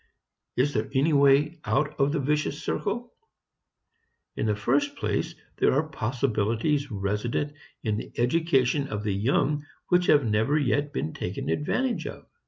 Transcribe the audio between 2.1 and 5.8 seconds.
the vicious circle? In the first place, there